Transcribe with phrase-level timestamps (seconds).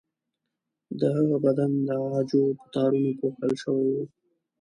[0.99, 3.97] د هغه بدن د عاجو په تارونو پوښل شوی و.